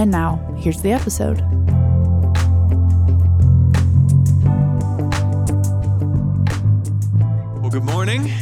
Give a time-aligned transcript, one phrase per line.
[0.00, 1.42] And now, here's the episode.
[7.60, 8.32] Well, good morning.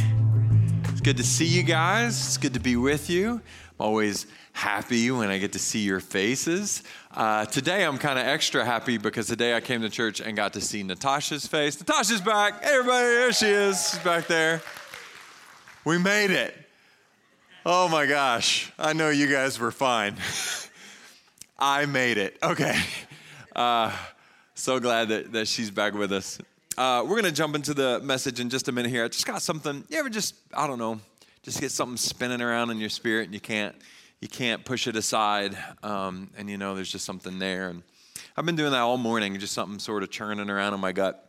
[0.85, 2.17] It's good to see you guys.
[2.17, 3.31] It's good to be with you.
[3.31, 3.41] I'm
[3.77, 6.81] always happy when I get to see your faces.
[7.13, 10.53] Uh, today, I'm kind of extra happy because today I came to church and got
[10.53, 11.77] to see Natasha's face.
[11.77, 12.63] Natasha's back.
[12.63, 13.89] Hey, everybody, there she is.
[13.89, 14.61] She's back there.
[15.83, 16.55] We made it.
[17.65, 18.71] Oh my gosh.
[18.79, 20.15] I know you guys were fine.
[21.59, 22.37] I made it.
[22.41, 22.79] Okay.
[23.53, 23.93] Uh,
[24.53, 26.39] so glad that, that she's back with us.
[26.77, 29.03] Uh, we're going to jump into the message in just a minute here.
[29.03, 29.83] I just got something.
[29.89, 31.01] You ever just, I don't know,
[31.43, 33.75] just get something spinning around in your spirit and you can't,
[34.21, 35.57] you can't push it aside.
[35.83, 37.67] Um, and you know, there's just something there.
[37.67, 37.83] And
[38.37, 41.28] I've been doing that all morning, just something sort of churning around in my gut.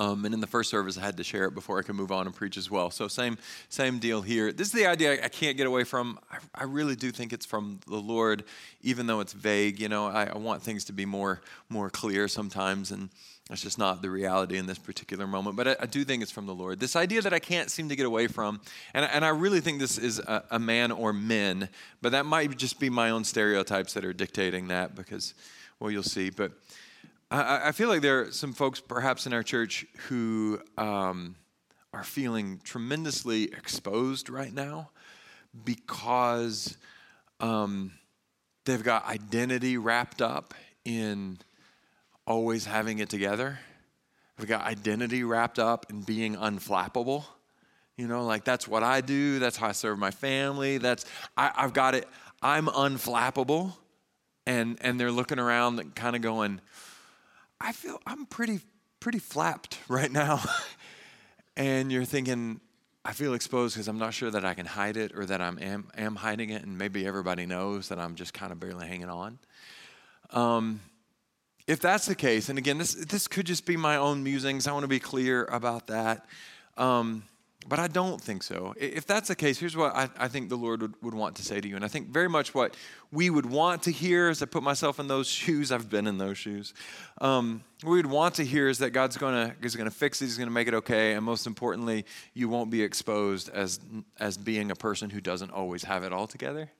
[0.00, 2.10] Um, and in the first service, I had to share it before I could move
[2.10, 2.90] on and preach as well.
[2.90, 3.36] So same
[3.68, 4.50] same deal here.
[4.50, 6.18] This is the idea I, can't get away from.
[6.32, 8.44] I, I, really do think it's from the Lord,
[8.80, 9.78] even though it's vague.
[9.78, 13.10] You know, I, I, want things to be more more clear sometimes, and
[13.50, 15.54] that's just not the reality in this particular moment.
[15.54, 16.80] But I, I do think it's from the Lord.
[16.80, 18.62] This idea that I can't seem to get away from,
[18.94, 21.68] and, and I really think this is a, a man or men,
[22.00, 25.34] but that might just be my own stereotypes that are dictating that because,
[25.78, 26.30] well, you'll see.
[26.30, 26.52] But
[27.30, 31.36] I, I feel like there are some folks perhaps in our church who um,
[31.94, 34.90] are feeling tremendously exposed right now
[35.64, 36.76] because
[37.38, 37.92] um,
[38.64, 40.54] they've got identity wrapped up
[40.84, 41.38] in
[42.26, 43.58] always having it together.
[44.36, 47.24] They've got identity wrapped up in being unflappable.
[47.96, 49.38] You know, like that's what I do.
[49.38, 50.78] That's how I serve my family.
[50.78, 51.04] That's
[51.36, 52.08] I, have got it.
[52.40, 53.74] I'm unflappable,
[54.46, 56.62] and and they're looking around, and kind of going,
[57.60, 58.60] I feel I'm pretty
[59.00, 60.42] pretty flapped right now.
[61.56, 62.60] and you're thinking,
[63.04, 65.48] I feel exposed because I'm not sure that I can hide it or that I
[65.48, 69.08] am, am hiding it, and maybe everybody knows that I'm just kind of barely hanging
[69.08, 69.38] on.
[70.30, 70.80] Um,
[71.66, 74.72] if that's the case, and again, this, this could just be my own musings, I
[74.72, 76.26] want to be clear about that.
[76.76, 77.24] Um,
[77.68, 78.74] but I don't think so.
[78.78, 81.42] If that's the case, here's what I, I think the Lord would, would, want to
[81.42, 81.76] say to you.
[81.76, 82.74] And I think very much what
[83.12, 86.16] we would want to hear as I put myself in those shoes, I've been in
[86.16, 86.72] those shoes.
[87.20, 90.38] Um, we would want to hear is that God's gonna, is gonna fix it, He's
[90.38, 93.78] gonna make it okay, and most importantly, you won't be exposed as,
[94.18, 96.70] as being a person who doesn't always have it all together.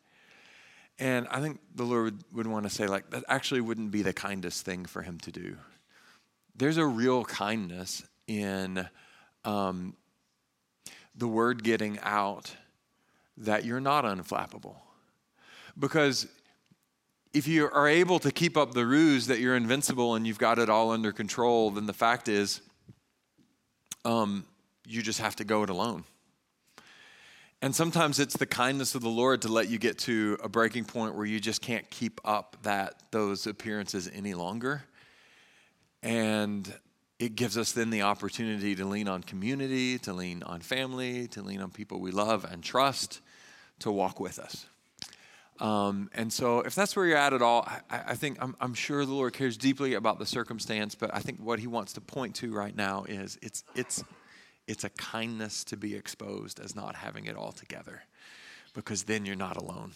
[0.99, 4.03] And I think the Lord would, would want to say, like, that actually wouldn't be
[4.03, 5.57] the kindest thing for Him to do.
[6.57, 8.87] There's a real kindness in
[9.45, 9.95] um,
[11.21, 12.57] the word getting out
[13.37, 14.77] that you're not unflappable.
[15.79, 16.27] Because
[17.33, 20.59] if you are able to keep up the ruse that you're invincible and you've got
[20.59, 22.61] it all under control, then the fact is
[24.05, 24.45] um,
[24.87, 26.05] you just have to go it alone.
[27.63, 30.87] And sometimes it's the kindness of the Lord to let you get to a breaking
[30.87, 34.83] point where you just can't keep up that those appearances any longer.
[36.03, 36.73] And
[37.21, 41.43] it gives us then the opportunity to lean on community, to lean on family, to
[41.43, 43.21] lean on people we love and trust
[43.81, 44.67] to walk with us.
[45.61, 48.73] Um, and so, if that's where you're at at all, I, I think I'm, I'm,
[48.73, 50.95] sure the Lord cares deeply about the circumstance.
[50.95, 54.03] But I think what He wants to point to right now is it's it's
[54.67, 58.03] it's a kindness to be exposed as not having it all together,
[58.73, 59.93] because then you're not alone,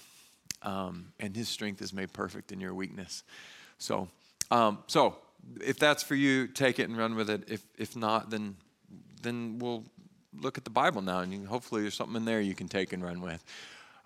[0.61, 3.23] um, and His strength is made perfect in your weakness.
[3.79, 4.09] So,
[4.51, 5.17] um, so
[5.61, 7.45] if that's for you, take it and run with it.
[7.49, 8.57] If, if not, then,
[9.23, 9.85] then we'll
[10.41, 13.03] look at the Bible now, and hopefully there's something in there you can take and
[13.03, 13.43] run with.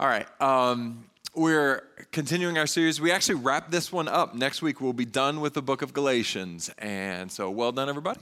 [0.01, 0.27] All right.
[0.41, 1.05] Um,
[1.35, 1.83] we're
[2.13, 3.01] continuing our series.
[3.01, 4.35] We actually wrap this one up.
[4.35, 6.71] Next week, we'll be done with the book of Galatians.
[6.79, 8.21] And so, well done, everybody.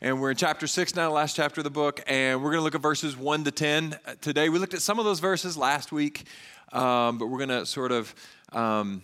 [0.00, 2.00] And we're in chapter six now, last chapter of the book.
[2.06, 4.48] And we're going to look at verses one to 10 today.
[4.48, 6.24] We looked at some of those verses last week,
[6.72, 8.14] um, but we're going to sort of.
[8.52, 9.02] Um,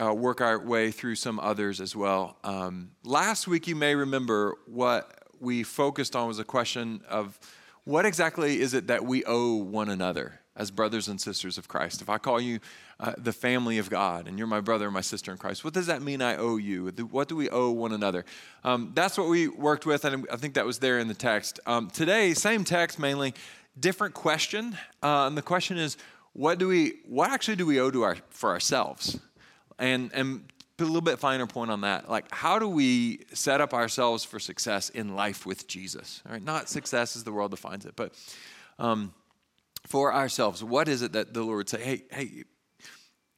[0.00, 2.36] uh, work our way through some others as well.
[2.42, 7.38] Um, last week, you may remember what we focused on was a question of
[7.84, 12.00] what exactly is it that we owe one another as brothers and sisters of Christ?
[12.00, 12.60] If I call you
[12.98, 15.74] uh, the family of God and you're my brother or my sister in Christ, what
[15.74, 16.86] does that mean I owe you?
[17.10, 18.24] What do we owe one another?
[18.64, 21.60] Um, that's what we worked with, and I think that was there in the text.
[21.66, 23.34] Um, today, same text mainly,
[23.78, 24.78] different question.
[25.02, 25.96] Uh, and the question is,
[26.32, 29.20] what do we, what actually do we owe to our, for ourselves?
[29.78, 30.44] And, and
[30.76, 32.10] put a little bit finer point on that.
[32.10, 36.22] Like, how do we set up ourselves for success in life with Jesus?
[36.26, 38.12] All right, not success as the world defines it, but
[38.78, 39.14] um,
[39.86, 40.64] for ourselves.
[40.64, 41.82] What is it that the Lord would say?
[41.82, 42.44] Hey, hey,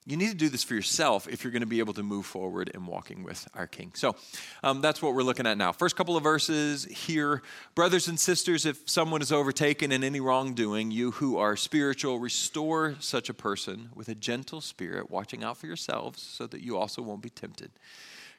[0.07, 2.27] you need to do this for yourself if you're going to be able to move
[2.27, 3.91] forward in walking with our King.
[3.95, 4.15] So
[4.63, 5.73] um, that's what we're looking at now.
[5.73, 7.43] First couple of verses here.
[7.75, 12.95] Brothers and sisters, if someone is overtaken in any wrongdoing, you who are spiritual, restore
[13.01, 17.03] such a person with a gentle spirit, watching out for yourselves so that you also
[17.03, 17.73] won't be tempted.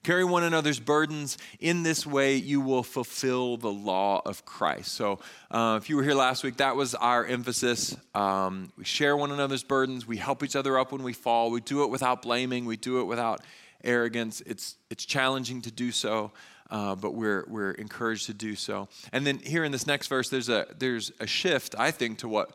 [0.07, 1.38] Carry one another's burdens.
[1.59, 4.94] In this way, you will fulfill the law of Christ.
[4.94, 5.19] So,
[5.51, 7.94] uh, if you were here last week, that was our emphasis.
[8.15, 10.07] Um, we share one another's burdens.
[10.07, 11.51] We help each other up when we fall.
[11.51, 12.63] We do it without blaming.
[12.63, 13.42] We do it without
[13.83, 14.39] arrogance.
[14.45, 16.31] It's, it's challenging to do so.
[16.71, 18.88] Uh, but we're, we're encouraged to do so.
[19.12, 22.30] And then here in this next verse, there's a, there's a shift, I think, to
[22.30, 22.51] what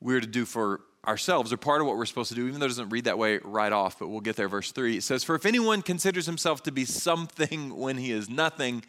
[0.00, 2.66] we're to do for ourselves are part of what we're supposed to do, even though
[2.66, 4.48] it doesn't read that way right off, but we'll get there.
[4.48, 8.28] Verse 3 it says, For if anyone considers himself to be something when he is
[8.28, 8.84] nothing,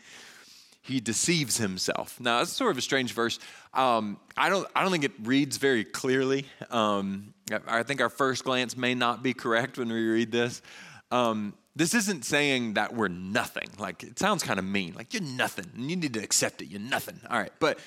[0.82, 2.20] he deceives himself.
[2.20, 3.40] Now, it's sort of a strange verse.
[3.74, 6.46] Um, I, don't, I don't think it reads very clearly.
[6.70, 7.34] Um,
[7.68, 10.62] I think our first glance may not be correct when we read this.
[11.10, 13.68] Um, this isn't saying that we're nothing.
[13.80, 14.94] Like, it sounds kind of mean.
[14.94, 16.68] Like, you're nothing, and you need to accept it.
[16.68, 17.20] You're nothing.
[17.30, 17.52] All right.
[17.60, 17.80] But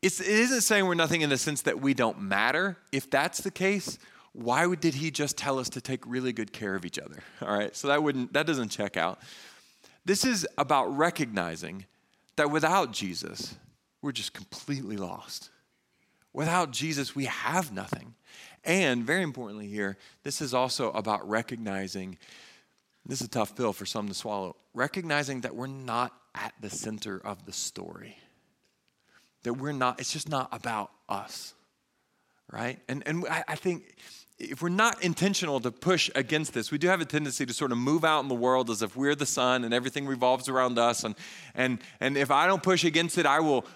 [0.00, 2.76] it's, it isn't saying we're nothing in the sense that we don't matter.
[2.92, 3.98] If that's the case,
[4.32, 7.18] why would, did he just tell us to take really good care of each other?
[7.42, 9.20] All right, so that wouldn't that doesn't check out.
[10.04, 11.84] This is about recognizing
[12.36, 13.56] that without Jesus,
[14.00, 15.50] we're just completely lost.
[16.32, 18.14] Without Jesus, we have nothing.
[18.64, 22.16] And very importantly here, this is also about recognizing
[23.04, 24.56] this is a tough pill for some to swallow.
[24.72, 28.16] Recognizing that we're not at the center of the story
[29.42, 31.54] that we're not, it's just not about us,
[32.52, 32.78] right?
[32.88, 33.96] And, and I, I think
[34.38, 37.72] if we're not intentional to push against this, we do have a tendency to sort
[37.72, 40.78] of move out in the world as if we're the sun and everything revolves around
[40.78, 41.02] us.
[41.02, 41.16] And,
[41.56, 43.66] and, and if I don't push against it, I will,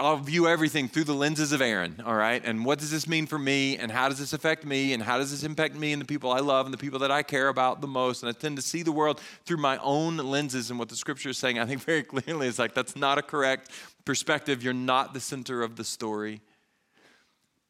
[0.00, 2.42] I'll view everything through the lenses of Aaron, all right?
[2.42, 3.76] And what does this mean for me?
[3.76, 4.94] And how does this affect me?
[4.94, 7.10] And how does this impact me and the people I love and the people that
[7.10, 8.22] I care about the most?
[8.22, 10.70] And I tend to see the world through my own lenses.
[10.70, 13.22] And what the scripture is saying, I think very clearly, is like, that's not a
[13.22, 13.70] correct
[14.06, 14.62] perspective.
[14.62, 16.40] You're not the center of the story.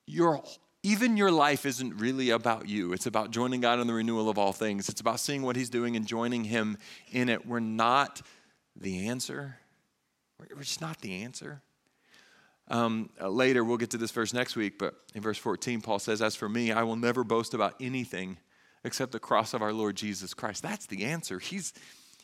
[0.07, 0.41] You're
[0.83, 2.93] even your life isn't really about you.
[2.93, 4.89] It's about joining God in the renewal of all things.
[4.89, 6.79] It's about seeing what He's doing and joining Him
[7.11, 7.47] in it.
[7.47, 8.23] We're not
[8.77, 9.57] the answer.
[10.39, 11.63] We're just not the answer.
[12.71, 15.99] Um, uh, later, we'll get to this verse next week, but in verse 14, Paul
[15.99, 18.37] says, As for me, I will never boast about anything
[18.85, 20.63] except the cross of our Lord Jesus Christ.
[20.63, 21.39] That's the answer.
[21.39, 21.73] He's,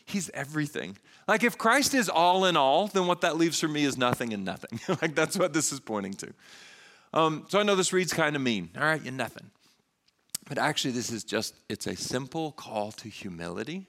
[0.04, 0.98] he's everything.
[1.26, 4.32] Like, if Christ is all in all, then what that leaves for me is nothing
[4.34, 4.78] and nothing.
[5.02, 6.32] like, that's what this is pointing to.
[7.14, 8.70] Um, so I know this reads kind of mean.
[8.76, 9.48] All right, you're nothing.
[10.48, 13.86] But actually, this is just, it's a simple call to humility.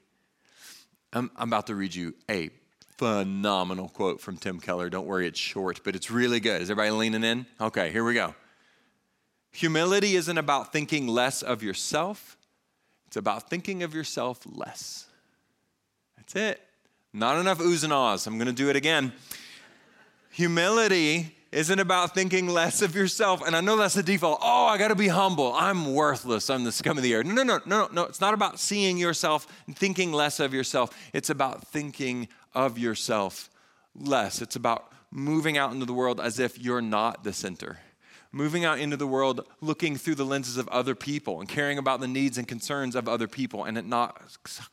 [1.11, 2.51] I'm, I'm about to read you a
[2.97, 4.91] phenomenal quote from Tim Keller.
[4.91, 6.61] Don't worry, it's short, but it's really good.
[6.61, 7.47] Is everybody leaning in?
[7.59, 8.35] Okay, here we go.
[9.53, 12.37] Humility isn't about thinking less of yourself,
[13.07, 15.07] it's about thinking of yourself less.
[16.15, 16.61] That's it.
[17.11, 18.27] Not enough oohs and ahs.
[18.27, 19.13] I'm going to do it again.
[20.31, 23.41] Humility isn't about thinking less of yourself.
[23.45, 24.39] And I know that's the default.
[24.43, 25.53] Oh, I got to be humble.
[25.53, 26.49] I'm worthless.
[26.49, 27.25] I'm the scum of the earth.
[27.25, 28.03] No, no, no, no, no.
[28.03, 30.95] It's not about seeing yourself and thinking less of yourself.
[31.13, 33.49] It's about thinking of yourself
[33.95, 34.41] less.
[34.41, 37.79] It's about moving out into the world as if you're not the center
[38.35, 42.01] moving out into the world looking through the lenses of other people and caring about
[42.01, 44.21] the needs and concerns of other people and it not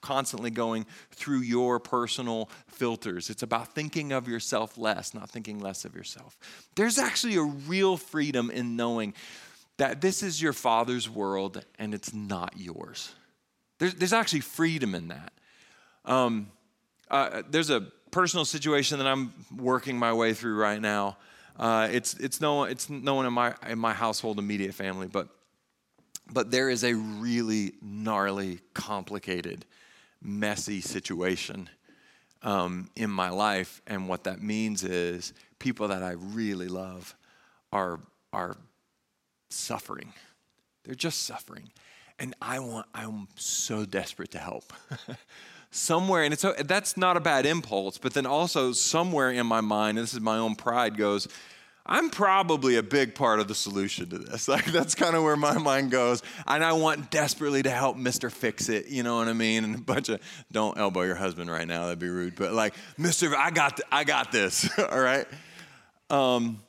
[0.01, 3.31] constantly going through your personal filters.
[3.31, 6.37] It's about thinking of yourself less, not thinking less of yourself.
[6.75, 9.15] There's actually a real freedom in knowing
[9.77, 13.13] that this is your father's world and it's not yours.
[13.79, 15.33] There's, there's actually freedom in that.
[16.05, 16.51] Um,
[17.09, 21.17] uh, there's a personal situation that I'm working my way through right now
[21.59, 25.29] uh, it's, it's, no, it's no one in my, in my household immediate family, but,
[26.33, 29.65] but there is a really gnarly, complicated,
[30.23, 31.69] messy situation
[32.43, 33.83] um, in my life.
[33.87, 37.15] And what that means is people that I really love
[37.73, 38.01] are,
[38.33, 38.57] are
[39.51, 40.13] suffering.
[40.85, 41.71] They're just suffering.
[42.19, 44.73] And I want, I'm so desperate to help.
[45.73, 49.99] somewhere, and it's that's not a bad impulse, but then also somewhere in my mind,
[49.99, 51.27] and this is my own pride, goes,
[51.85, 54.47] I'm probably a big part of the solution to this.
[54.53, 58.31] Like that's kind of where my mind goes, and I want desperately to help Mister
[58.31, 58.89] Fix It.
[58.89, 59.65] You know what I mean?
[59.65, 60.21] And a bunch of
[60.53, 61.85] don't elbow your husband right now.
[61.85, 62.37] That'd be rude.
[62.37, 64.69] But like Mister, I got, th- I got this.
[64.79, 65.27] All right.
[66.11, 66.61] Um,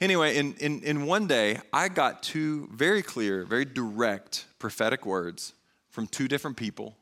[0.00, 5.52] Anyway, in, in, in one day, I got two very clear, very direct prophetic words
[5.90, 6.96] from two different people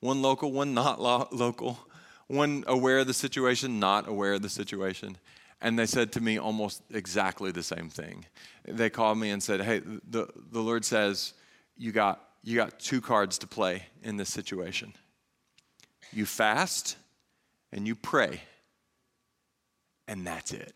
[0.00, 1.78] one local, one not lo- local,
[2.26, 5.16] one aware of the situation, not aware of the situation.
[5.60, 8.24] And they said to me almost exactly the same thing.
[8.64, 11.32] They called me and said, Hey, the, the Lord says
[11.76, 14.92] you got, you got two cards to play in this situation.
[16.12, 16.96] You fast
[17.72, 18.40] and you pray,
[20.06, 20.74] and that's it.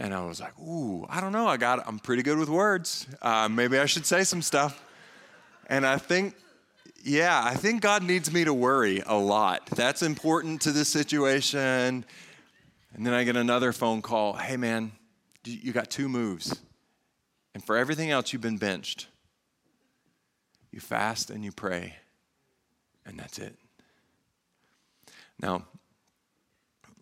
[0.00, 1.46] And I was like, ooh, I don't know.
[1.46, 3.06] I got, I'm pretty good with words.
[3.20, 4.82] Uh, maybe I should say some stuff.
[5.66, 6.34] And I think,
[7.02, 9.66] yeah, I think God needs me to worry a lot.
[9.66, 12.04] That's important to this situation.
[12.94, 14.34] And then I get another phone call.
[14.34, 14.92] Hey, man,
[15.44, 16.60] you got two moves.
[17.54, 19.06] And for everything else, you've been benched.
[20.70, 21.96] You fast and you pray,
[23.04, 23.56] and that's it.
[25.42, 25.64] Now,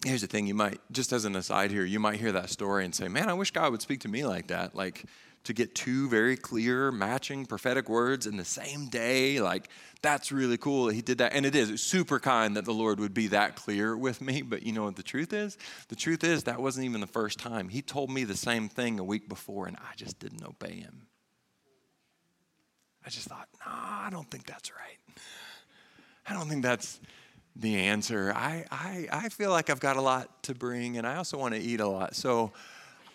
[0.05, 2.85] here's the thing you might, just as an aside here, you might hear that story
[2.85, 4.75] and say, man, I wish God would speak to me like that.
[4.75, 5.05] Like,
[5.49, 9.41] to get two very clear, matching prophetic words in the same day.
[9.41, 9.71] Like,
[10.03, 11.33] that's really cool that he did that.
[11.33, 11.71] And it is.
[11.71, 14.43] It's super kind that the Lord would be that clear with me.
[14.43, 15.57] But you know what the truth is?
[15.89, 17.71] The truth is, that wasn't even the first time.
[17.71, 21.07] He told me the same thing a week before, and I just didn't obey him.
[23.07, 25.25] I just thought, no, I don't think that's right.
[26.29, 27.01] I don't think that's
[27.57, 28.35] the answer.
[28.37, 31.55] I, I, I feel like I've got a lot to bring, and I also want
[31.55, 32.15] to eat a lot.
[32.15, 32.53] So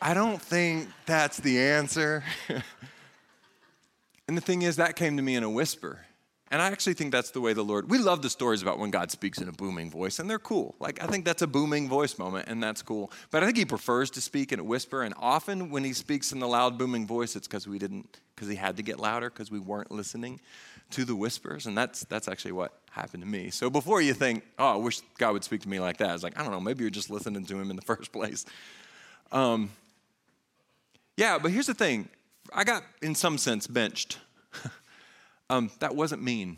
[0.05, 2.25] I don't think that's the answer.
[4.27, 6.05] and the thing is, that came to me in a whisper.
[6.51, 8.91] And I actually think that's the way the Lord, we love the stories about when
[8.91, 10.75] God speaks in a booming voice, and they're cool.
[10.81, 13.13] Like, I think that's a booming voice moment, and that's cool.
[13.31, 16.33] But I think He prefers to speak in a whisper, and often when He speaks
[16.33, 19.29] in the loud, booming voice, it's because we didn't, because He had to get louder,
[19.29, 20.41] because we weren't listening
[20.91, 21.65] to the whispers.
[21.65, 23.51] And that's, that's actually what happened to me.
[23.51, 26.24] So before you think, oh, I wish God would speak to me like that, it's
[26.24, 28.45] like, I don't know, maybe you're just listening to Him in the first place.
[29.31, 29.72] Um,
[31.17, 32.10] yeah, but here's the thing
[32.53, 34.20] I got, in some sense, benched.
[35.50, 36.58] um, that wasn't mean,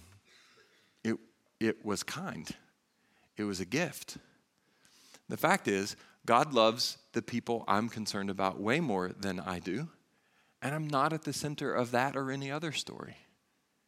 [1.03, 1.17] it,
[1.59, 2.50] it was kind,
[3.38, 4.17] it was a gift.
[5.29, 5.95] The fact is,
[6.25, 9.89] God loves the people I'm concerned about way more than I do,
[10.62, 13.17] and I'm not at the center of that or any other story.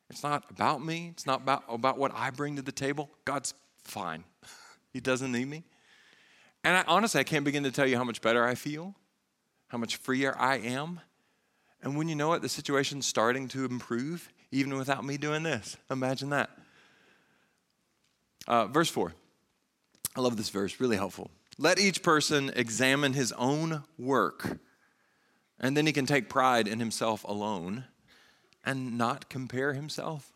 [0.10, 3.10] It's not about me, it's not about, about what I bring to the table.
[3.26, 4.24] God's fine,
[4.94, 5.64] He doesn't need me.
[6.64, 8.96] And I, honestly, I can't begin to tell you how much better I feel
[9.68, 11.02] how much freer I am.
[11.82, 15.78] And when you know it, the situation's starting to improve, even without me doing this.
[15.90, 16.50] Imagine that.
[18.48, 19.14] Uh, verse 4.
[20.16, 21.30] I love this verse, really helpful.
[21.60, 24.60] Let each person examine his own work,
[25.60, 27.86] and then he can take pride in himself alone
[28.66, 30.32] and not compare himself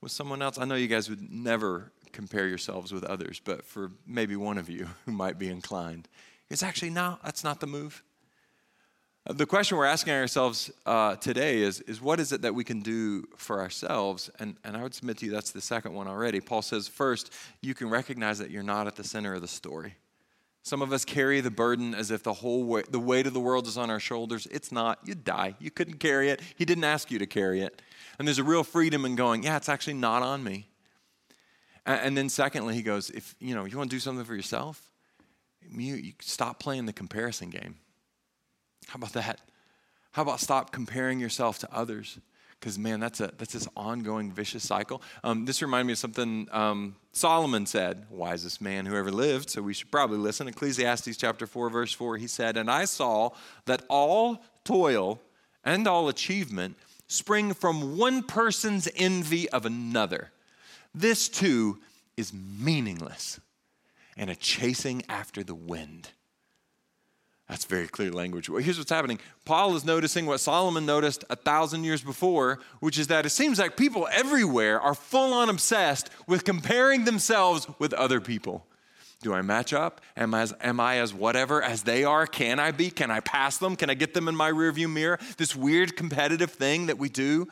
[0.00, 0.58] with someone else.
[0.58, 4.68] I know you guys would never compare yourselves with others, but for maybe one of
[4.68, 6.08] you who might be inclined,
[6.48, 8.02] it's actually no, that's not the move.
[9.26, 12.80] The question we're asking ourselves uh, today is, is what is it that we can
[12.80, 14.30] do for ourselves?
[14.38, 16.40] And, and I would submit to you that's the second one already.
[16.40, 19.94] Paul says, first, you can recognize that you're not at the center of the story.
[20.62, 23.40] Some of us carry the burden as if the whole weight, the weight of the
[23.40, 24.46] world is on our shoulders.
[24.50, 24.98] It's not.
[25.04, 25.54] You die.
[25.58, 26.40] You couldn't carry it.
[26.56, 27.82] He didn't ask you to carry it.
[28.18, 30.66] And there's a real freedom in going, yeah, it's actually not on me.
[31.84, 34.34] And, and then secondly, he goes, if you know you want to do something for
[34.34, 34.82] yourself,
[35.70, 37.76] you, you stop playing the comparison game.
[38.88, 39.40] How about that?
[40.12, 42.18] How about stop comparing yourself to others?
[42.58, 45.00] Because man, that's a that's this ongoing vicious cycle.
[45.24, 49.48] Um, this reminded me of something um, Solomon said, wisest man who ever lived.
[49.48, 50.46] So we should probably listen.
[50.48, 52.18] Ecclesiastes chapter four, verse four.
[52.18, 53.30] He said, "And I saw
[53.64, 55.20] that all toil
[55.64, 60.30] and all achievement spring from one person's envy of another.
[60.94, 61.78] This too
[62.16, 63.40] is meaningless
[64.16, 66.10] and a chasing after the wind."
[67.50, 68.48] That's very clear language.
[68.48, 72.96] Well, here's what's happening Paul is noticing what Solomon noticed a thousand years before, which
[72.96, 77.92] is that it seems like people everywhere are full on obsessed with comparing themselves with
[77.94, 78.64] other people.
[79.22, 80.00] Do I match up?
[80.16, 82.24] Am I, as, am I as whatever as they are?
[82.24, 82.88] Can I be?
[82.88, 83.74] Can I pass them?
[83.74, 85.18] Can I get them in my rearview mirror?
[85.36, 87.48] This weird competitive thing that we do.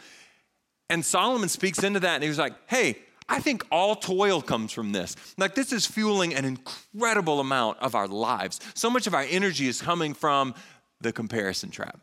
[0.88, 4.72] And Solomon speaks into that and he was like, hey, I think all toil comes
[4.72, 5.14] from this.
[5.36, 8.60] Like, this is fueling an incredible amount of our lives.
[8.74, 10.54] So much of our energy is coming from
[11.00, 12.00] the comparison trap.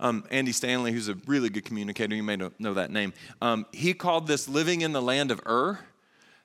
[0.00, 3.94] Um, Andy Stanley, who's a really good communicator, you may know that name, um, he
[3.94, 5.78] called this living in the land of Ur.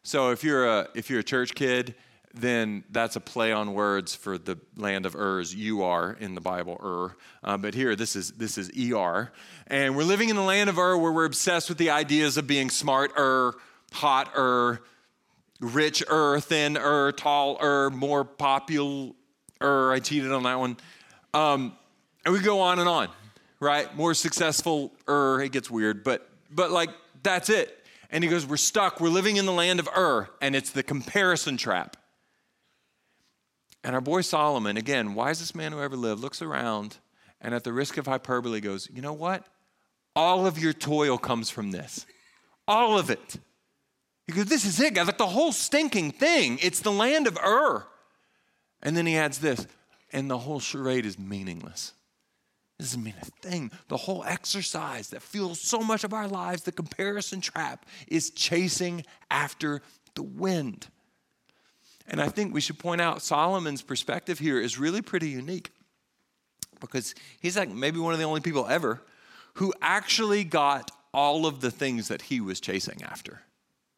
[0.04, 1.96] So if you're a, if you're a church kid,
[2.34, 5.54] then that's a play on words for the land of Ur's.
[5.54, 7.16] You are in the Bible, Ur.
[7.44, 9.32] Uh, but here, this is this is Er,
[9.68, 12.48] and we're living in the land of Ur, where we're obsessed with the ideas of
[12.48, 13.54] being smarter,
[13.92, 14.80] thin,
[15.60, 19.12] richer, tall, taller, more popular,
[19.62, 20.78] Ur, I cheated on that one.
[21.36, 21.78] Um,
[22.26, 23.10] and we go on and on,
[23.60, 23.96] right?
[23.96, 26.90] More successful, Ur, it gets weird, but but like
[27.22, 27.80] that's it.
[28.10, 29.00] And he goes, We're stuck.
[29.00, 31.98] We're living in the land of Ur, and it's the comparison trap.
[33.84, 36.98] And our boy Solomon, again, wisest man who ever lived, looks around
[37.44, 39.46] and at the risk of hyperbole goes, You know what?
[40.16, 42.06] All of your toil comes from this.
[42.68, 43.38] All of it.
[44.26, 45.08] He goes, This is it, guys.
[45.08, 46.58] Like the whole stinking thing.
[46.62, 47.86] It's the land of Ur.
[48.82, 49.66] And then he adds this,
[50.12, 51.94] and the whole charade is meaningless.
[52.78, 53.72] This doesn't mean a thing.
[53.88, 59.06] The whole exercise that fuels so much of our lives, the comparison trap, is chasing
[59.32, 59.82] after
[60.16, 60.88] the wind.
[62.08, 65.72] And I think we should point out Solomon's perspective here is really pretty unique
[66.80, 69.02] because he's like maybe one of the only people ever
[69.56, 73.42] who actually got all of the things that he was chasing after.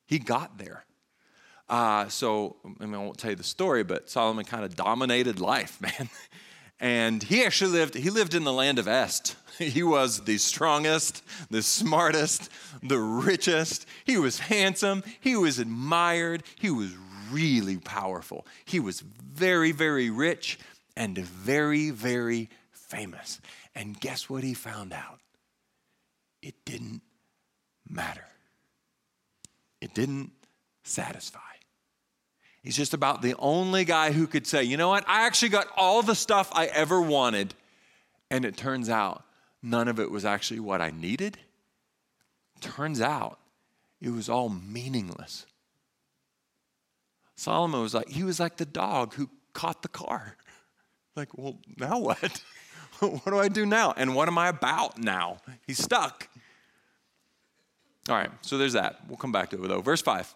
[0.05, 0.85] He got there.
[1.67, 5.39] Uh, so, I, mean, I won't tell you the story, but Solomon kind of dominated
[5.39, 6.09] life, man.
[6.79, 9.35] And he actually lived, he lived in the land of Est.
[9.57, 12.49] He was the strongest, the smartest,
[12.83, 13.85] the richest.
[14.03, 15.01] He was handsome.
[15.21, 16.43] He was admired.
[16.59, 16.91] He was
[17.31, 18.45] really powerful.
[18.65, 20.59] He was very, very rich
[20.95, 23.39] and very, very famous.
[23.73, 25.19] And guess what he found out?
[26.41, 27.01] It didn't
[27.89, 28.25] matter,
[29.81, 30.31] it didn't
[30.83, 31.39] satisfy.
[32.61, 35.67] He's just about the only guy who could say, you know what, I actually got
[35.77, 37.53] all the stuff I ever wanted.
[38.31, 39.23] And it turns out
[39.61, 41.37] none of it was actually what I needed.
[42.61, 43.37] Turns out
[44.01, 45.45] it was all meaningless.
[47.35, 50.37] Solomon was like, he was like the dog who caught the car.
[51.15, 52.41] Like, well, now what?
[52.99, 53.93] what do I do now?
[53.95, 55.37] And what am I about now?
[55.65, 56.27] He's stuck.
[58.09, 58.99] All right, so there's that.
[59.07, 59.81] We'll come back to it though.
[59.81, 60.33] Verse 5.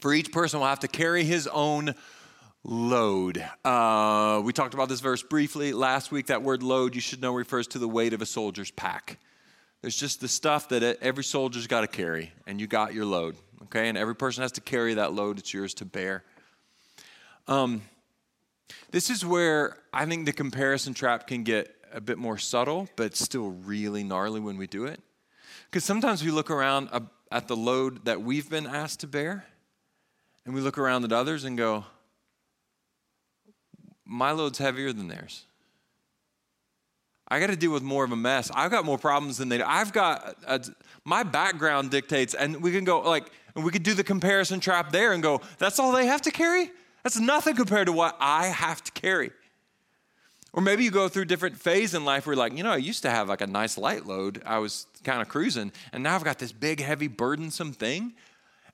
[0.00, 1.94] For each person will have to carry his own
[2.62, 3.44] load.
[3.64, 6.26] Uh, we talked about this verse briefly last week.
[6.26, 9.18] That word load, you should know, refers to the weight of a soldier's pack.
[9.82, 13.36] There's just the stuff that every soldier's got to carry, and you got your load,
[13.64, 13.88] okay?
[13.88, 15.38] And every person has to carry that load.
[15.38, 16.24] It's yours to bear.
[17.48, 17.82] Um,
[18.90, 23.16] this is where I think the comparison trap can get a bit more subtle, but
[23.16, 25.00] still really gnarly when we do it.
[25.70, 26.88] Because sometimes we look around
[27.30, 29.44] at the load that we've been asked to bear,
[30.44, 31.84] and we look around at others and go,
[34.04, 35.46] my load's heavier than theirs.
[37.28, 38.50] I got to deal with more of a mess.
[38.54, 39.64] I've got more problems than they do.
[39.66, 40.64] I've got, a,
[41.04, 44.92] my background dictates, and we can go like, and we could do the comparison trap
[44.92, 46.70] there and go, that's all they have to carry?
[47.02, 49.30] That's nothing compared to what I have to carry.
[50.52, 52.78] Or maybe you go through different phase in life where you're like, you know, I
[52.78, 54.42] used to have like a nice light load.
[54.46, 58.14] I was kind of cruising, and now I've got this big, heavy, burdensome thing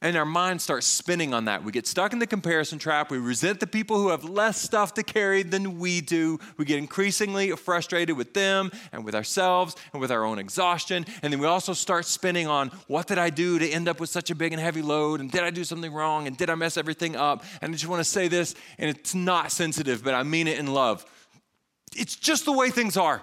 [0.03, 1.63] and our mind starts spinning on that.
[1.63, 3.11] We get stuck in the comparison trap.
[3.11, 6.39] We resent the people who have less stuff to carry than we do.
[6.57, 11.07] We get increasingly frustrated with them and with ourselves and with our own exhaustion.
[11.23, 14.11] And then we also start spinning on what did I do to end up with
[14.11, 15.21] such a big and heavy load?
[15.21, 16.27] And did I do something wrong?
[16.27, 17.45] And did I mess everything up?
[17.63, 20.59] And I just want to say this, and it's not sensitive, but I mean it
[20.59, 21.07] in love.
[21.95, 23.23] It's just the way things are.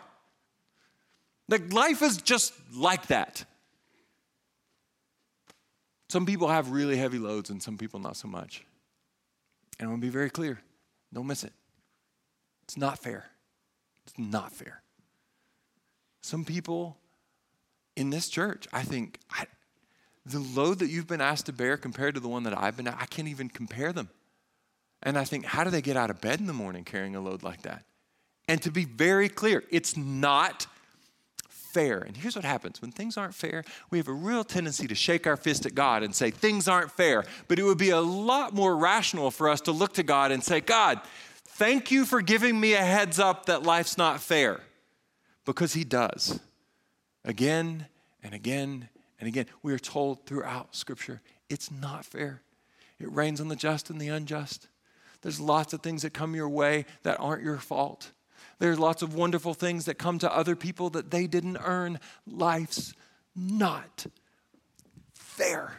[1.50, 3.44] Like life is just like that.
[6.10, 8.66] Some people have really heavy loads and some people not so much.
[9.80, 10.60] And I want to be very clear
[11.12, 11.54] don't miss it.
[12.64, 13.26] It's not fair.
[14.06, 14.84] It's not fair.
[16.22, 16.98] Some people
[17.96, 19.46] in this church, I think, I,
[20.26, 22.88] the load that you've been asked to bear compared to the one that I've been,
[22.88, 24.10] I can't even compare them.
[25.02, 27.22] And I think, how do they get out of bed in the morning carrying a
[27.22, 27.86] load like that?
[28.48, 30.68] And to be very clear, it's not
[31.70, 32.00] fair.
[32.00, 35.28] And here's what happens when things aren't fair, we have a real tendency to shake
[35.28, 37.24] our fist at God and say, Things aren't fair.
[37.48, 40.44] But it would be a lot more rational for us to look to God and
[40.44, 41.00] say, God,
[41.46, 44.62] thank you for giving me a heads up that life's not fair.
[45.46, 46.40] Because He does.
[47.24, 47.88] Again
[48.24, 49.46] and again and again.
[49.62, 52.42] We are told throughout Scripture it's not fair.
[53.00, 54.68] It rains on the just and the unjust.
[55.22, 58.12] There's lots of things that come your way that aren't your fault.
[58.60, 62.00] There's lots of wonderful things that come to other people that they didn't earn.
[62.28, 62.94] Life's
[63.36, 64.06] not
[65.14, 65.74] fair.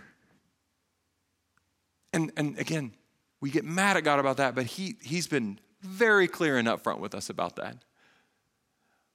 [2.13, 2.93] And, and again,
[3.41, 7.01] we get mad at God about that, but he, He's been very clear and upfront
[7.01, 7.77] with us about that.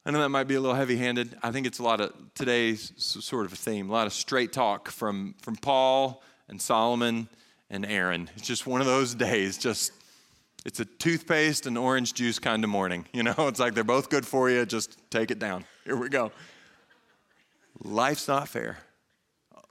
[0.06, 1.36] I know that might be a little heavy handed.
[1.42, 4.54] I think it's a lot of today's sort of a theme, a lot of straight
[4.54, 7.28] talk from, from Paul and Solomon
[7.72, 8.30] and Aaron.
[8.36, 9.92] It's just one of those days, just
[10.66, 13.06] it's a toothpaste and orange juice kind of morning.
[13.14, 14.66] You know, it's like they're both good for you.
[14.66, 15.64] Just take it down.
[15.86, 16.32] Here we go.
[17.84, 18.80] Life's not fair.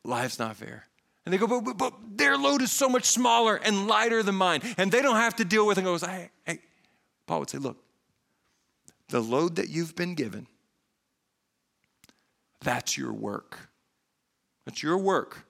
[0.05, 0.87] Life's not fair.
[1.25, 4.35] And they go, but, but, but, their load is so much smaller and lighter than
[4.35, 4.61] mine.
[4.77, 5.81] And they don't have to deal with it.
[5.81, 6.59] And goes, hey, hey,
[7.27, 7.79] Paul would say, Look,
[9.09, 10.47] the load that you've been given,
[12.61, 13.71] that's your work.
[14.67, 15.47] That's your work.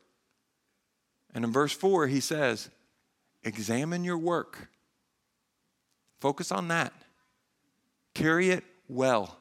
[1.34, 2.70] And in verse 4, he says,
[3.42, 4.68] Examine your work.
[6.24, 6.90] Focus on that.
[8.14, 9.36] Carry it well.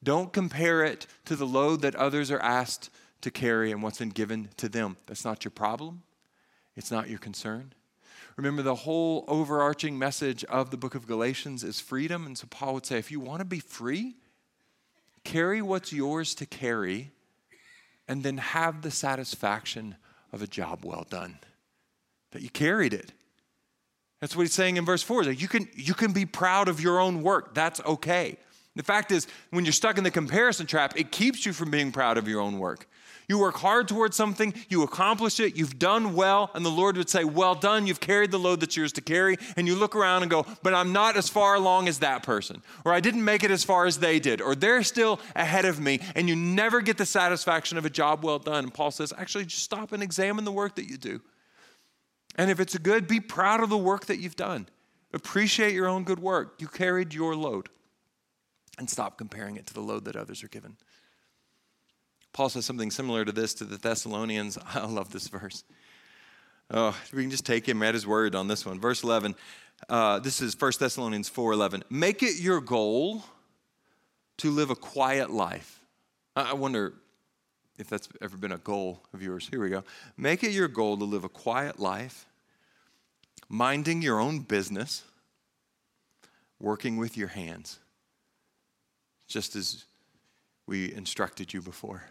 [0.00, 2.88] Don't compare it to the load that others are asked
[3.20, 4.96] to carry and what's been given to them.
[5.06, 6.04] That's not your problem.
[6.76, 7.72] It's not your concern.
[8.36, 12.26] Remember, the whole overarching message of the book of Galatians is freedom.
[12.26, 14.14] And so Paul would say, if you want to be free,
[15.24, 17.10] carry what's yours to carry,
[18.06, 19.96] and then have the satisfaction
[20.32, 21.38] of a job well done.
[22.30, 23.10] That you carried it.
[24.22, 25.24] That's what he's saying in verse 4.
[25.24, 27.54] That you can, you can be proud of your own work.
[27.54, 28.38] That's okay.
[28.76, 31.90] The fact is, when you're stuck in the comparison trap, it keeps you from being
[31.90, 32.86] proud of your own work.
[33.28, 37.10] You work hard towards something, you accomplish it, you've done well, and the Lord would
[37.10, 39.38] say, Well done, you've carried the load that's yours to carry.
[39.56, 42.62] And you look around and go, But I'm not as far along as that person,
[42.84, 45.80] or I didn't make it as far as they did, or they're still ahead of
[45.80, 48.64] me, and you never get the satisfaction of a job well done.
[48.64, 51.20] And Paul says, Actually, just stop and examine the work that you do.
[52.36, 54.68] And if it's good, be proud of the work that you've done.
[55.12, 56.54] Appreciate your own good work.
[56.58, 57.68] You carried your load.
[58.78, 60.76] And stop comparing it to the load that others are given.
[62.32, 64.56] Paul says something similar to this to the Thessalonians.
[64.74, 65.64] I love this verse.
[66.70, 68.80] Oh, we can just take him at his word on this one.
[68.80, 69.34] Verse 11.
[69.88, 71.82] Uh, this is 1 Thessalonians 4:11.
[71.90, 73.24] Make it your goal
[74.38, 75.80] to live a quiet life.
[76.34, 76.94] I wonder
[77.78, 79.48] if that's ever been a goal of yours.
[79.50, 79.84] Here we go.
[80.16, 82.26] Make it your goal to live a quiet life,
[83.48, 85.04] minding your own business,
[86.60, 87.78] working with your hands,
[89.26, 89.84] just as
[90.66, 92.04] we instructed you before.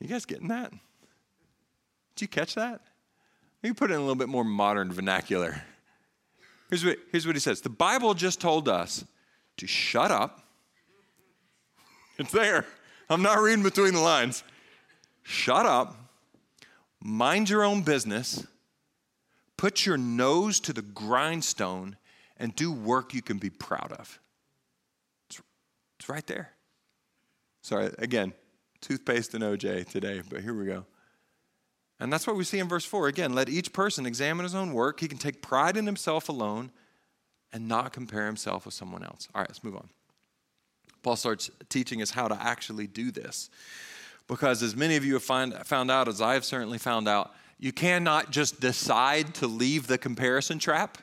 [0.00, 0.70] You guys getting that?
[0.70, 2.80] Did you catch that?
[3.62, 5.62] Let me put it in a little bit more modern vernacular.
[6.70, 9.04] Here's what, here's what he says The Bible just told us
[9.58, 10.46] to shut up.
[12.18, 12.66] It's there.
[13.10, 14.44] I'm not reading between the lines.
[15.24, 15.96] Shut up,
[17.02, 18.46] mind your own business,
[19.56, 21.96] put your nose to the grindstone,
[22.36, 24.20] and do work you can be proud of.
[25.28, 25.40] It's,
[25.98, 26.52] it's right there.
[27.62, 28.32] Sorry, again,
[28.80, 30.86] toothpaste and OJ today, but here we go.
[31.98, 33.08] And that's what we see in verse 4.
[33.08, 35.00] Again, let each person examine his own work.
[35.00, 36.70] He can take pride in himself alone
[37.52, 39.28] and not compare himself with someone else.
[39.34, 39.90] All right, let's move on.
[41.02, 43.50] Paul starts teaching us how to actually do this.
[44.26, 47.32] Because as many of you have find, found out, as I have certainly found out,
[47.58, 50.98] you cannot just decide to leave the comparison trap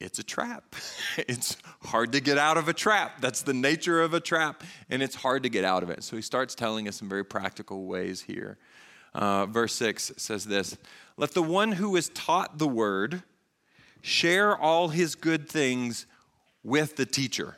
[0.00, 0.76] it's a trap.
[1.16, 3.20] it's hard to get out of a trap.
[3.20, 6.04] That's the nature of a trap, and it's hard to get out of it.
[6.04, 8.58] So he starts telling us some very practical ways here.
[9.14, 10.76] Uh, verse 6 says this
[11.16, 13.22] Let the one who is taught the word
[14.00, 16.06] share all his good things
[16.62, 17.56] with the teacher.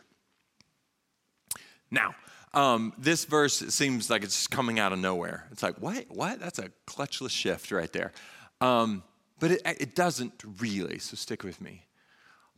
[1.91, 2.15] Now,
[2.53, 5.47] um, this verse seems like it's coming out of nowhere.
[5.53, 6.07] It's like, what?
[6.09, 6.41] What?
[6.41, 8.13] That's a clutchless shift right there.
[8.61, 9.03] Um,
[9.39, 11.87] but it, it doesn't really, so stick with me.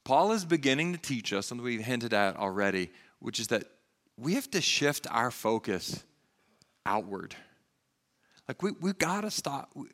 [0.05, 2.91] Paul is beginning to teach us, and we've hinted at already,
[3.21, 3.65] which is that
[4.17, 6.03] we have to shift our focus
[6.85, 7.37] outward.
[8.49, 9.71] Like we we gotta stop.
[9.75, 9.87] We,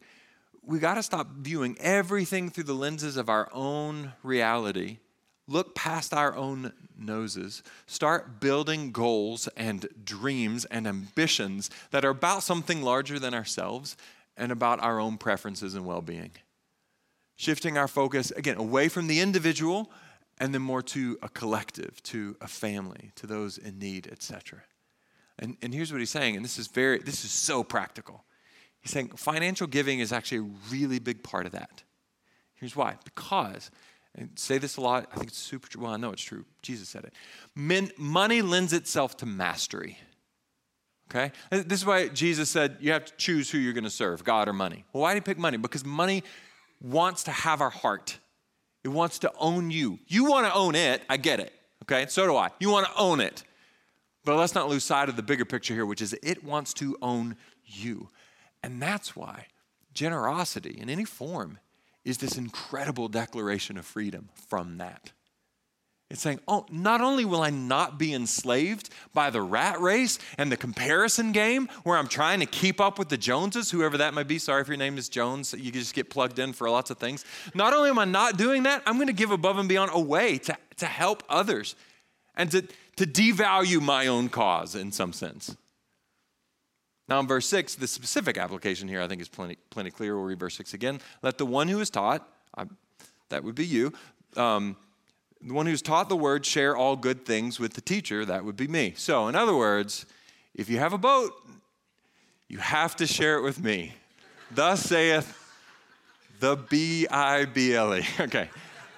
[0.63, 4.99] we gotta stop viewing everything through the lenses of our own reality.
[5.49, 7.65] Look past our own noses.
[7.87, 13.97] Start building goals and dreams and ambitions that are about something larger than ourselves
[14.37, 16.31] and about our own preferences and well being
[17.39, 19.91] shifting our focus again away from the individual
[20.39, 24.63] and then more to a collective, to a family, to those in need, etc.
[25.39, 28.25] And, and here's what he's saying, and this is very, this is so practical.
[28.81, 31.83] He's saying financial giving is actually a really big part of that.
[32.55, 32.97] Here's why.
[33.05, 33.71] Because,
[34.15, 35.83] and say this a lot, I think it's super true.
[35.83, 36.45] Well, I know it's true.
[36.63, 37.13] Jesus said it.
[37.55, 39.99] Men, money lends itself to mastery.
[41.11, 41.33] Okay?
[41.51, 44.49] This is why Jesus said you have to choose who you're going to serve, God
[44.49, 44.85] or money.
[44.93, 45.57] Well, why do you pick money?
[45.57, 46.23] Because money
[46.81, 48.19] wants to have our heart.
[48.85, 49.99] It wants to own you.
[50.07, 51.03] You want to own it.
[51.09, 51.53] I get it.
[51.85, 52.07] Okay?
[52.09, 52.51] So do I.
[52.61, 53.45] You want to own it.
[54.25, 56.97] But let's not lose sight of the bigger picture here, which is it wants to
[57.01, 58.11] own you.
[58.63, 59.47] And that's why
[59.95, 61.59] generosity in any form
[62.05, 65.13] is this incredible declaration of freedom from that.
[66.11, 70.51] It's saying, oh, not only will I not be enslaved by the rat race and
[70.51, 74.27] the comparison game where I'm trying to keep up with the Joneses, whoever that might
[74.27, 74.39] be.
[74.39, 77.27] Sorry if your name is Jones, you just get plugged in for lots of things.
[77.55, 80.01] Not only am I not doing that, I'm going to give above and beyond a
[80.01, 81.77] way to, to help others
[82.35, 82.63] and to,
[82.97, 85.55] to devalue my own cause in some sense.
[87.09, 90.17] Now, in verse 6, the specific application here I think is plenty, plenty clear.
[90.17, 91.01] We'll read verse 6 again.
[91.23, 92.65] Let the one who is taught, I,
[93.31, 93.93] that would be you,
[94.37, 94.77] um,
[95.41, 98.25] the one who's taught the word, share all good things with the teacher.
[98.25, 98.95] That would be me.
[98.97, 100.05] So, in other words,
[100.55, 101.33] if you have a boat,
[102.49, 103.95] you have to share it with me.
[104.51, 105.37] Thus saith
[106.41, 108.05] the B I B L E.
[108.21, 108.49] Okay.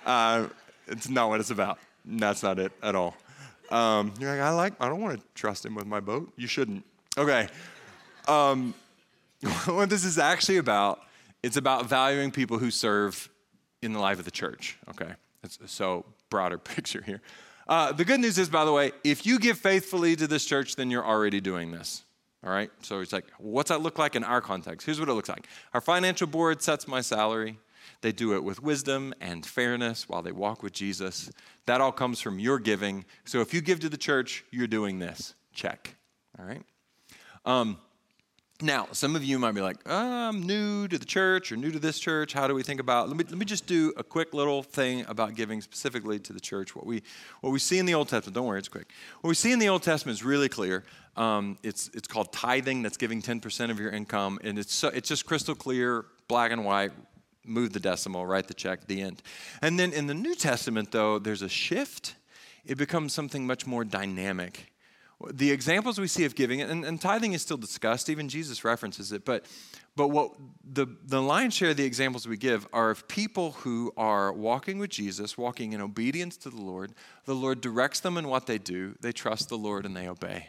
[0.06, 0.46] Uh,
[0.86, 1.78] it's not what it's about.
[2.04, 3.14] That's not it at all.
[3.70, 6.32] Um, you're like, I like, I don't want to trust him with my boat.
[6.36, 6.84] You shouldn't.
[7.18, 7.48] Okay.
[8.28, 8.74] Um,
[9.66, 11.00] what this is actually about,
[11.42, 13.28] it's about valuing people who serve
[13.82, 14.78] in the life of the church.
[14.90, 15.12] Okay.
[15.42, 17.20] It's so broader picture here.
[17.68, 20.76] Uh, the good news is, by the way, if you give faithfully to this church,
[20.76, 22.02] then you're already doing this.
[22.44, 22.70] All right?
[22.82, 24.86] So it's like, what's that look like in our context?
[24.86, 27.58] Here's what it looks like Our financial board sets my salary.
[28.02, 31.30] They do it with wisdom and fairness while they walk with Jesus.
[31.66, 33.04] That all comes from your giving.
[33.24, 35.34] So if you give to the church, you're doing this.
[35.52, 35.96] Check.
[36.38, 36.62] All right?
[37.44, 37.78] Um,
[38.62, 41.70] now, some of you might be like, oh, I'm new to the church or new
[41.70, 42.32] to this church.
[42.32, 43.08] How do we think about?
[43.08, 46.40] Let me, let me just do a quick little thing about giving specifically to the
[46.40, 46.74] church.
[46.76, 47.02] What we,
[47.40, 48.90] what we see in the Old Testament, don't worry, it's quick.
[49.20, 50.84] What we see in the Old Testament is really clear.
[51.16, 54.38] Um, it's, it's called tithing, that's giving 10% of your income.
[54.42, 56.92] And it's, so, it's just crystal clear, black and white,
[57.44, 59.22] move the decimal, write the check, the end.
[59.62, 62.14] And then in the New Testament, though, there's a shift.
[62.64, 64.70] It becomes something much more dynamic.
[65.32, 69.12] The examples we see of giving, and, and tithing is still discussed, even Jesus references
[69.12, 69.44] it, but,
[69.94, 70.32] but what
[70.64, 74.78] the, the lion's share of the examples we give are of people who are walking
[74.78, 76.94] with Jesus, walking in obedience to the Lord.
[77.26, 80.48] The Lord directs them in what they do, they trust the Lord, and they obey.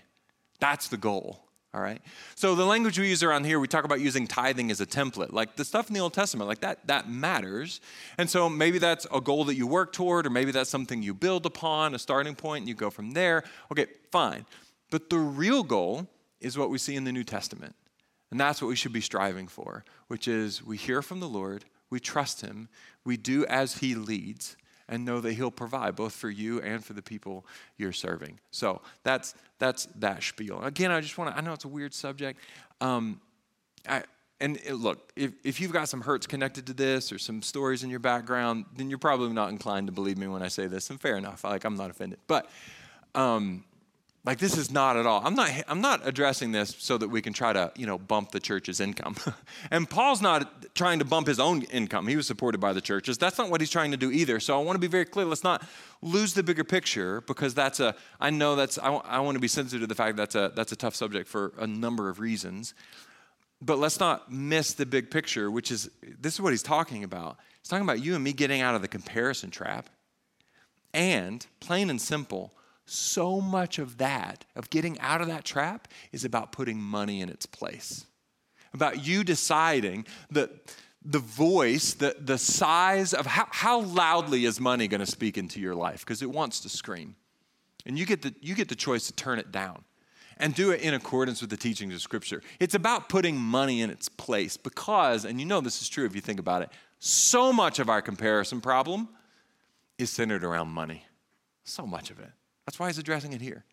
[0.60, 1.44] That's the goal.
[1.74, 2.02] All right.
[2.36, 5.32] So the language we use around here, we talk about using tithing as a template.
[5.32, 7.80] Like the stuff in the Old Testament, like that, that matters.
[8.18, 11.14] And so maybe that's a goal that you work toward, or maybe that's something you
[11.14, 13.46] build upon, a starting point, and you go from there.
[13.72, 14.46] Okay, fine.
[14.90, 16.08] But the real goal
[16.40, 17.76] is what we see in the New Testament.
[18.32, 21.66] And that's what we should be striving for, which is we hear from the Lord,
[21.90, 22.70] we trust Him,
[23.06, 24.56] we do as He leads,
[24.88, 27.46] and know that He'll provide both for you and for the people
[27.78, 28.40] you're serving.
[28.52, 30.62] So that's that's that spiel.
[30.62, 31.38] Again, I just want to.
[31.38, 32.40] I know it's a weird subject.
[32.80, 33.20] Um,
[33.88, 34.04] I,
[34.40, 37.84] and it, look, if, if you've got some hurts connected to this or some stories
[37.84, 40.90] in your background, then you're probably not inclined to believe me when I say this,
[40.90, 41.44] and fair enough.
[41.44, 42.50] Like I'm not offended, but.
[43.14, 43.66] Um,
[44.24, 45.22] like this is not at all.
[45.26, 48.32] I'm not I'm not addressing this so that we can try to, you know, bump
[48.32, 49.16] the church's income.
[49.72, 52.08] and Paul's not trying to bump his own income.
[52.08, 53.18] He was supported by the churches.
[53.18, 54.40] That's not what he's trying to do either.
[54.40, 55.26] So I want to be very clear.
[55.26, 55.66] Let's not
[56.04, 59.48] lose the bigger picture because that's a I know that's I, I want to be
[59.48, 62.20] sensitive to the fact that that's a that's a tough subject for a number of
[62.20, 62.76] reasons.
[63.60, 67.38] But let's not miss the big picture, which is this is what he's talking about.
[67.60, 69.90] He's talking about you and me getting out of the comparison trap.
[70.94, 72.54] And plain and simple,
[72.92, 77.30] so much of that, of getting out of that trap, is about putting money in
[77.30, 78.06] its place.
[78.74, 84.88] About you deciding that the voice, the, the size of how, how loudly is money
[84.88, 86.02] going to speak into your life?
[86.02, 87.16] Because it wants to scream.
[87.86, 89.84] And you get, the, you get the choice to turn it down
[90.38, 92.42] and do it in accordance with the teachings of Scripture.
[92.60, 96.14] It's about putting money in its place because, and you know this is true if
[96.14, 99.10] you think about it, so much of our comparison problem
[99.98, 101.06] is centered around money.
[101.64, 102.32] So much of it.
[102.72, 103.66] That's why he's addressing it here.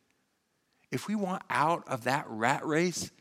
[0.91, 3.13] If we want out of that rat race,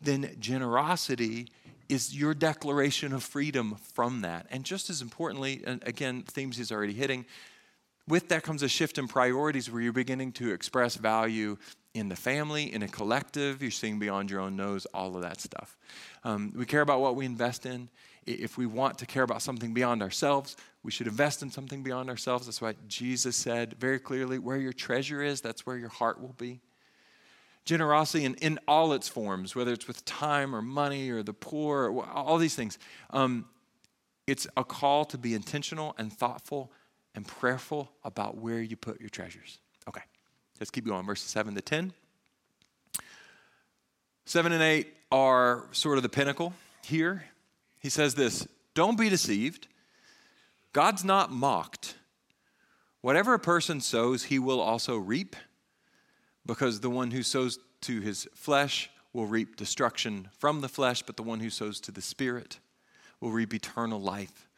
[0.00, 1.48] then generosity
[1.90, 4.46] is your declaration of freedom from that.
[4.50, 7.26] And just as importantly, and again, themes he's already hitting,
[8.08, 11.58] with that comes a shift in priorities where you're beginning to express value
[11.96, 15.40] in the family, in a collective, you're seeing beyond your own nose, all of that
[15.40, 15.78] stuff.
[16.24, 17.88] Um, we care about what we invest in.
[18.26, 22.10] If we want to care about something beyond ourselves, we should invest in something beyond
[22.10, 22.46] ourselves.
[22.46, 26.34] That's why Jesus said very clearly where your treasure is, that's where your heart will
[26.36, 26.60] be.
[27.64, 31.88] Generosity in, in all its forms, whether it's with time or money or the poor,
[31.88, 32.78] or all these things.
[33.10, 33.46] Um,
[34.26, 36.72] it's a call to be intentional and thoughtful
[37.14, 39.58] and prayerful about where you put your treasures.
[40.58, 41.04] Let's keep going.
[41.04, 41.92] Verses 7 to 10.
[44.24, 46.52] 7 and 8 are sort of the pinnacle
[46.84, 47.24] here.
[47.78, 49.68] He says this Don't be deceived.
[50.72, 51.94] God's not mocked.
[53.00, 55.36] Whatever a person sows, he will also reap,
[56.44, 61.16] because the one who sows to his flesh will reap destruction from the flesh, but
[61.16, 62.58] the one who sows to the Spirit
[63.20, 64.48] will reap eternal life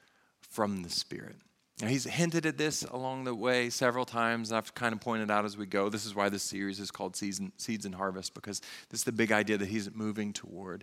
[0.40, 1.36] from the Spirit.
[1.80, 5.44] Now, he's hinted at this along the way several times, I've kind of pointed out
[5.44, 5.88] as we go.
[5.88, 8.60] This is why this series is called Season, Seeds and Harvest, because
[8.90, 10.82] this is the big idea that he's moving toward.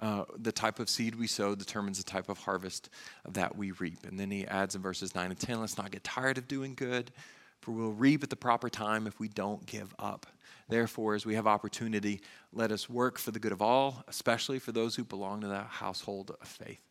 [0.00, 2.88] Uh, the type of seed we sow determines the type of harvest
[3.28, 4.06] that we reap.
[4.06, 6.74] And then he adds in verses 9 and 10 let's not get tired of doing
[6.76, 7.10] good,
[7.60, 10.26] for we'll reap at the proper time if we don't give up.
[10.68, 12.20] Therefore, as we have opportunity,
[12.52, 15.62] let us work for the good of all, especially for those who belong to the
[15.62, 16.82] household of faith.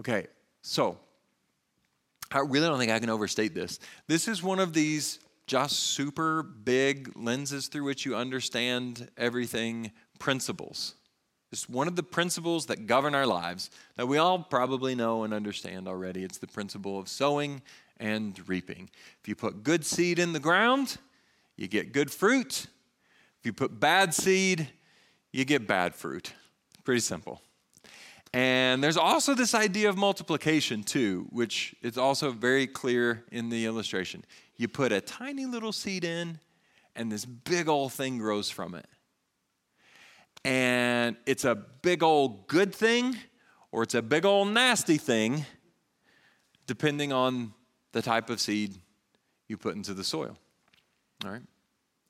[0.00, 0.26] Okay,
[0.62, 0.96] so
[2.34, 3.78] I really don't think I can overstate this.
[4.06, 10.94] This is one of these just super big lenses through which you understand everything principles.
[11.50, 15.34] It's one of the principles that govern our lives that we all probably know and
[15.34, 16.24] understand already.
[16.24, 17.60] It's the principle of sowing
[18.00, 18.88] and reaping.
[19.20, 20.96] If you put good seed in the ground,
[21.56, 22.66] you get good fruit.
[23.40, 24.68] If you put bad seed,
[25.32, 26.32] you get bad fruit.
[26.84, 27.42] Pretty simple.
[28.34, 33.66] And there's also this idea of multiplication, too, which is also very clear in the
[33.66, 34.24] illustration.
[34.56, 36.38] You put a tiny little seed in,
[36.96, 38.86] and this big old thing grows from it.
[40.44, 43.16] And it's a big old good thing,
[43.70, 45.44] or it's a big old nasty thing,
[46.66, 47.52] depending on
[47.92, 48.76] the type of seed
[49.46, 50.38] you put into the soil.
[51.24, 51.42] All right?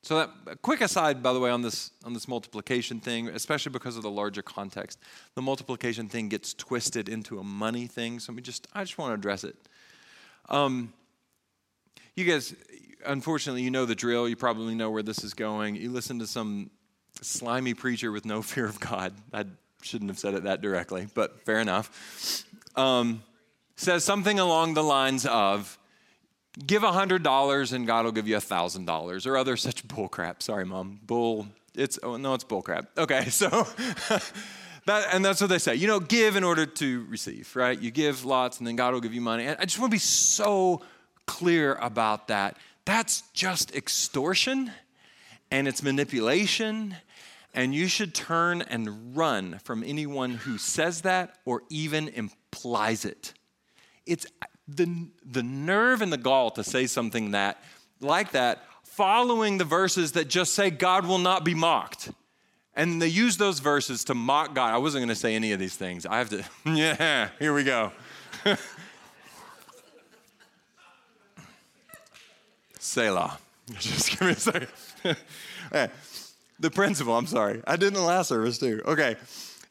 [0.02, 3.70] So that a quick aside, by the way, on this on this multiplication thing, especially
[3.70, 4.98] because of the larger context,
[5.36, 8.18] the multiplication thing gets twisted into a money thing.
[8.18, 9.54] So we just I just want to address it.
[10.48, 10.92] Um,
[12.16, 12.54] you guys,
[13.06, 14.28] unfortunately, you know the drill.
[14.28, 15.76] You probably know where this is going.
[15.76, 16.70] You listen to some
[17.20, 19.14] slimy preacher with no fear of God.
[19.32, 19.44] I
[19.82, 22.44] shouldn't have said it that directly, but fair enough.
[22.74, 23.22] Um,
[23.76, 25.78] says something along the lines of
[26.58, 30.42] give $100 and God will give you $1,000 or other such bull crap.
[30.42, 31.00] Sorry, mom.
[31.04, 31.46] Bull.
[31.74, 32.86] It's, oh, no, it's bull crap.
[32.96, 33.48] Okay, so
[34.86, 35.74] that, and that's what they say.
[35.74, 37.78] You know, give in order to receive, right?
[37.78, 39.46] You give lots and then God will give you money.
[39.46, 40.82] And I just want to be so
[41.26, 42.56] clear about that.
[42.84, 44.72] That's just extortion
[45.50, 46.96] and it's manipulation.
[47.54, 53.34] And you should turn and run from anyone who says that or even implies it.
[54.06, 54.26] It's
[54.68, 57.62] the, the nerve and the gall to say something that
[58.00, 62.10] like that following the verses that just say God will not be mocked.
[62.74, 64.72] And they use those verses to mock God.
[64.72, 66.06] I wasn't going to say any of these things.
[66.06, 67.92] I have to, yeah, here we go.
[72.78, 73.38] Selah.
[73.78, 74.68] Just give me a second.
[76.58, 77.62] the principle, I'm sorry.
[77.66, 78.82] I did in the last service too.
[78.84, 79.16] Okay.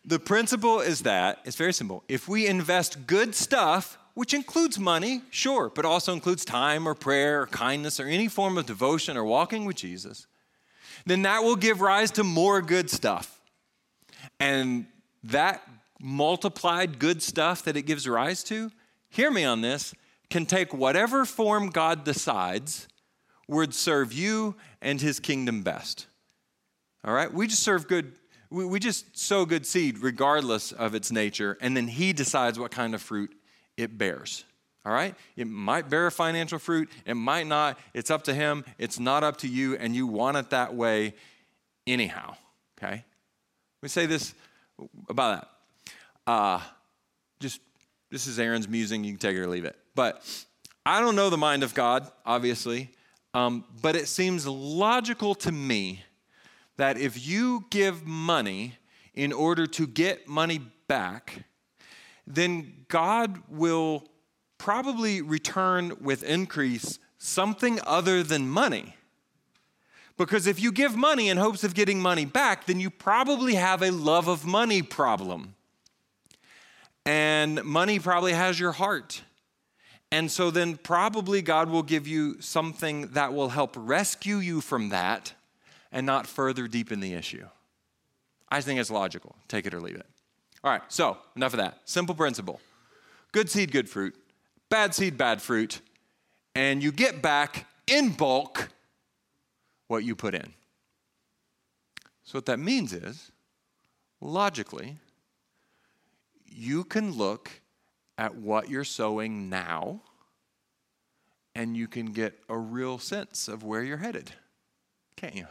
[0.06, 2.04] The principle is that it's very simple.
[2.08, 7.44] If we invest good stuff, which includes money, sure, but also includes time or prayer
[7.44, 10.28] or kindness or any form of devotion or walking with Jesus,
[11.06, 13.40] then that will give rise to more good stuff.
[14.40, 14.86] And
[15.24, 15.62] that
[16.00, 18.72] multiplied good stuff that it gives rise to,
[19.10, 19.94] hear me on this,
[20.30, 22.88] can take whatever form God decides
[23.48, 26.08] would serve you and his kingdom best.
[27.04, 27.32] All right?
[27.32, 28.14] We just serve good,
[28.50, 32.72] we, we just sow good seed regardless of its nature, and then he decides what
[32.72, 33.34] kind of fruit
[33.82, 34.46] it bears.
[34.86, 35.16] All right?
[35.36, 37.78] It might bear financial fruit, it might not.
[37.94, 41.14] It's up to him, it's not up to you, and you want it that way
[41.86, 42.36] anyhow.
[42.78, 43.04] Okay?
[43.82, 44.34] We say this
[45.10, 45.48] about
[46.26, 46.32] that.
[46.32, 46.62] Uh,
[47.40, 47.62] just
[48.10, 49.76] this is Aaron's musing, you can take it or leave it.
[49.96, 50.24] But
[50.86, 52.90] I don't know the mind of God, obviously,
[53.34, 56.04] um, but it seems logical to me
[56.78, 58.78] that if you give money
[59.14, 61.44] in order to get money back,
[62.28, 64.08] then God will
[64.58, 68.96] probably return with increase something other than money.
[70.18, 73.82] Because if you give money in hopes of getting money back, then you probably have
[73.82, 75.56] a love of money problem.
[77.06, 79.24] And money probably has your heart.
[80.12, 84.90] And so then probably God will give you something that will help rescue you from
[84.90, 85.34] that
[85.92, 87.48] and not further deepen the issue.
[88.50, 89.36] I think it's logical.
[89.48, 90.06] Take it or leave it.
[90.64, 91.80] All right, so enough of that.
[91.86, 92.60] Simple principle
[93.32, 94.16] good seed, good fruit,
[94.70, 95.82] bad seed, bad fruit,
[96.54, 98.70] and you get back in bulk
[99.88, 100.54] what you put in.
[102.24, 103.32] So, what that means is,
[104.20, 104.98] logically,
[106.46, 107.50] you can look
[108.18, 110.02] at what you're sowing now
[111.56, 114.32] and you can get a real sense of where you're headed,
[115.16, 115.48] can't you?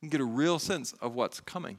[0.00, 1.78] You can get a real sense of what's coming.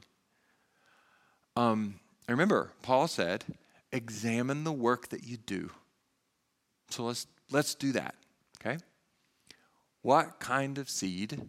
[1.56, 1.96] Um,
[2.32, 3.44] remember, Paul said,
[3.92, 5.70] examine the work that you do.
[6.90, 8.14] So let's, let's do that,
[8.60, 8.78] okay?
[10.02, 11.40] What kind of seed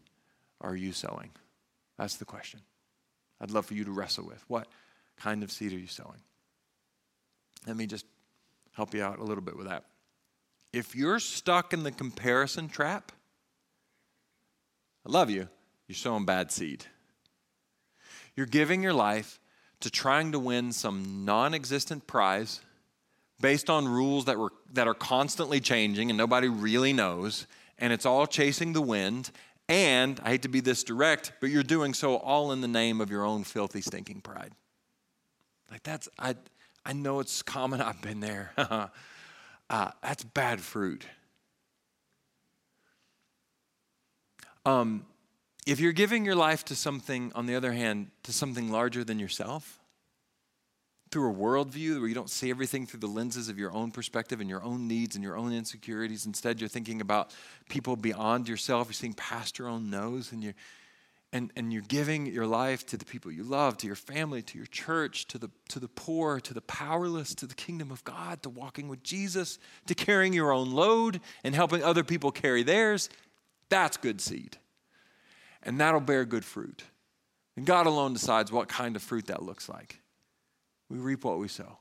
[0.61, 1.31] are you sowing?
[1.97, 2.61] That's the question.
[3.41, 4.43] I'd love for you to wrestle with.
[4.47, 4.67] What
[5.17, 6.21] kind of seed are you sowing?
[7.67, 8.05] Let me just
[8.73, 9.85] help you out a little bit with that.
[10.71, 13.11] If you're stuck in the comparison trap,
[15.05, 15.47] I love you,
[15.87, 16.85] you're sowing bad seed.
[18.35, 19.39] You're giving your life
[19.83, 22.61] to trying to win some non existent prize
[23.41, 27.45] based on rules that, were, that are constantly changing and nobody really knows,
[27.77, 29.29] and it's all chasing the wind.
[29.69, 33.01] And I hate to be this direct, but you're doing so all in the name
[33.01, 34.51] of your own filthy, stinking pride.
[35.69, 36.35] Like that's, I,
[36.85, 38.51] I know it's common, I've been there.
[39.69, 41.05] uh, that's bad fruit.
[44.65, 45.05] Um,
[45.65, 49.19] if you're giving your life to something, on the other hand, to something larger than
[49.19, 49.79] yourself,
[51.13, 54.41] through a worldview where you don't see everything through the lenses of your own perspective
[54.41, 56.25] and your own needs and your own insecurities.
[56.25, 57.31] Instead, you're thinking about
[57.69, 58.87] people beyond yourself.
[58.87, 60.55] You're seeing past your own nose and you're
[61.33, 64.57] and, and you're giving your life to the people you love, to your family, to
[64.57, 68.43] your church, to the, to the poor, to the powerless, to the kingdom of God,
[68.43, 69.57] to walking with Jesus,
[69.87, 73.09] to carrying your own load and helping other people carry theirs,
[73.67, 74.57] that's good seed.
[75.63, 76.83] And that'll bear good fruit.
[77.55, 79.99] And God alone decides what kind of fruit that looks like.
[80.89, 81.77] We reap what we sow.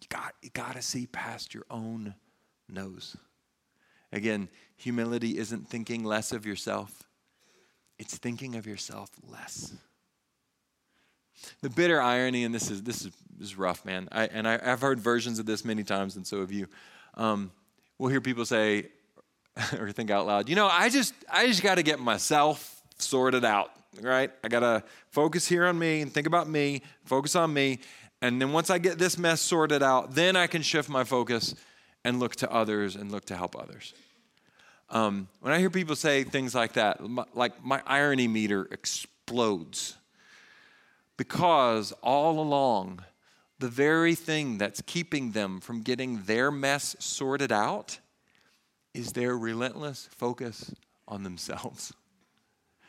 [0.00, 2.14] You got, you got to see past your own
[2.68, 3.16] nose.
[4.12, 7.04] Again, humility isn't thinking less of yourself
[8.00, 9.74] it's thinking of yourself less.
[11.60, 14.08] The bitter irony, and this is this is, this is rough, man.
[14.10, 16.66] I, and I, have heard versions of this many times, and so have you.
[17.14, 17.52] Um,
[17.98, 18.86] we'll hear people say
[19.78, 23.44] or think out loud, you know, I just I just got to get myself sorted
[23.44, 24.30] out, right?
[24.44, 27.80] I got to focus here on me and think about me, focus on me,
[28.22, 31.54] and then once I get this mess sorted out, then I can shift my focus
[32.04, 33.94] and look to others and look to help others.
[34.90, 39.96] Um, when I hear people say things like that, my, like my irony meter explodes.
[41.16, 43.04] Because all along,
[43.58, 47.98] the very thing that's keeping them from getting their mess sorted out
[48.94, 50.74] is their relentless focus
[51.06, 51.92] on themselves.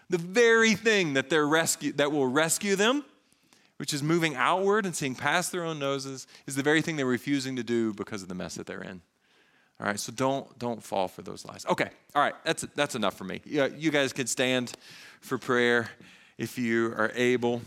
[0.10, 3.06] The very thing that, they're rescue, that will rescue them,
[3.78, 7.06] which is moving outward and seeing past their own noses, is the very thing they're
[7.06, 9.02] refusing to do because of the mess that they're in.
[9.80, 11.66] All right, so don't don't fall for those lies.
[11.66, 13.42] Okay, all right, that's that's enough for me.
[13.46, 14.74] Yeah, you guys can stand
[15.22, 15.90] for prayer
[16.38, 17.64] if you are able,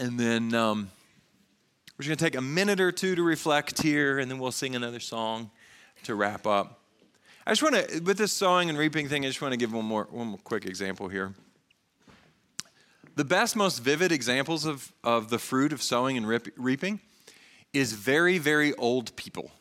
[0.00, 0.90] and then um,
[1.96, 4.74] we're just gonna take a minute or two to reflect here, and then we'll sing
[4.74, 5.52] another song
[6.02, 6.80] to wrap up.
[7.46, 9.72] I just want to, with this sowing and reaping thing, I just want to give
[9.72, 11.32] one more one more quick example here.
[13.14, 17.00] The best, most vivid examples of of the fruit of sowing and rip, reaping
[17.72, 19.52] is very, very old people.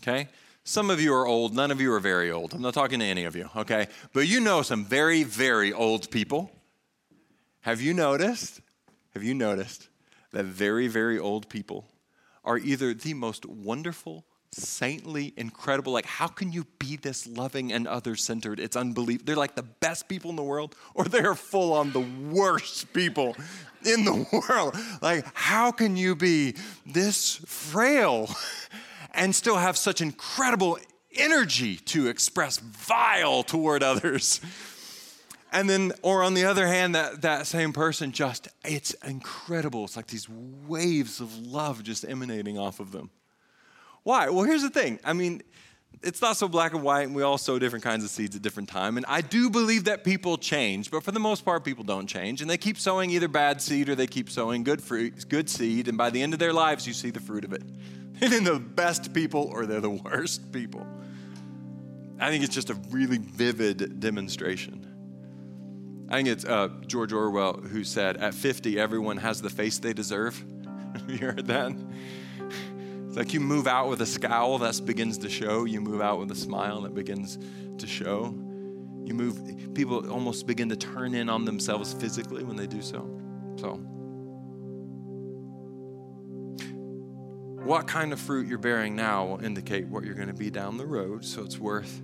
[0.00, 0.28] Okay?
[0.64, 2.54] Some of you are old, none of you are very old.
[2.54, 3.88] I'm not talking to any of you, okay?
[4.12, 6.52] But you know some very, very old people.
[7.62, 8.60] Have you noticed?
[9.14, 9.88] Have you noticed
[10.30, 11.88] that very, very old people
[12.44, 17.86] are either the most wonderful, saintly, incredible, like, how can you be this loving and
[17.86, 18.60] other centered?
[18.60, 19.26] It's unbelievable.
[19.26, 23.36] They're like the best people in the world, or they're full on the worst people
[23.84, 24.76] in the world.
[25.00, 28.28] Like, how can you be this frail?
[29.14, 30.78] and still have such incredible
[31.14, 34.40] energy to express vile toward others.
[35.52, 39.84] And then, or on the other hand, that, that same person just, it's incredible.
[39.84, 43.10] It's like these waves of love just emanating off of them.
[44.02, 44.28] Why?
[44.28, 44.98] Well, here's the thing.
[45.04, 45.42] I mean,
[46.02, 48.42] it's not so black and white, and we all sow different kinds of seeds at
[48.42, 48.96] different time.
[48.96, 52.40] And I do believe that people change, but for the most part, people don't change,
[52.40, 55.88] and they keep sowing either bad seed or they keep sowing good fruit, good seed.
[55.88, 57.62] And by the end of their lives, you see the fruit of it.
[58.20, 60.86] They're the best people or they're the worst people.
[62.20, 66.06] I think it's just a really vivid demonstration.
[66.08, 69.92] I think it's uh, George Orwell who said, At 50, everyone has the face they
[69.92, 70.44] deserve.
[70.92, 71.72] Have you heard that?
[73.12, 75.66] It's like you move out with a scowl, that begins to show.
[75.66, 77.38] You move out with a smile, that begins
[77.76, 78.34] to show.
[79.04, 83.06] You move, people almost begin to turn in on themselves physically when they do so.
[83.56, 83.74] So,
[87.66, 90.78] what kind of fruit you're bearing now will indicate what you're going to be down
[90.78, 91.22] the road.
[91.22, 92.00] So it's worth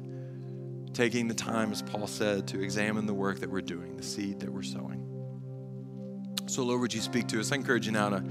[0.93, 4.41] taking the time, as Paul said, to examine the work that we're doing, the seed
[4.41, 5.07] that we're sowing.
[6.49, 7.51] So, Lord, would you speak to us?
[7.51, 8.23] I encourage you now to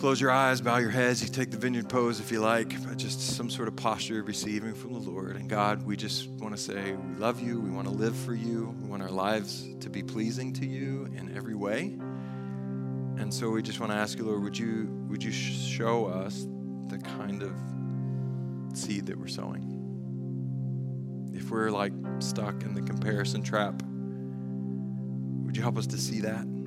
[0.00, 1.22] close your eyes, bow your heads.
[1.22, 4.26] You take the vineyard pose if you like, but just some sort of posture of
[4.28, 5.36] receiving from the Lord.
[5.36, 7.60] And God, we just want to say we love you.
[7.60, 8.74] We want to live for you.
[8.80, 11.98] We want our lives to be pleasing to you in every way.
[13.18, 16.46] And so we just want to ask you, Lord, would you, would you show us
[16.88, 17.52] the kind of
[18.72, 19.66] seed that we're sowing?
[21.34, 23.82] If we're like stuck in the comparison trap,
[25.44, 26.59] would you help us to see that?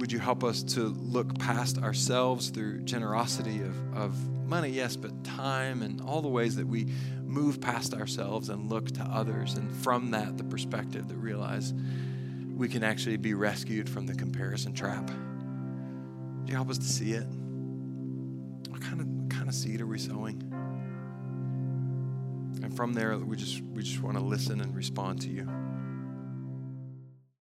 [0.00, 5.24] Would you help us to look past ourselves through generosity of, of money, yes, but
[5.24, 6.86] time and all the ways that we
[7.22, 11.74] move past ourselves and look to others, and from that, the perspective that realize
[12.56, 15.06] we can actually be rescued from the comparison trap.
[15.06, 17.26] Do you help us to see it?
[18.70, 20.42] What kind of what kind of seed are we sowing?
[22.62, 25.46] And from there, we just we just want to listen and respond to you.